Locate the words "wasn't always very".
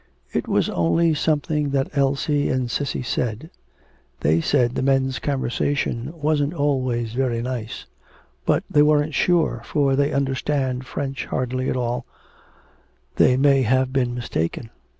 6.19-7.39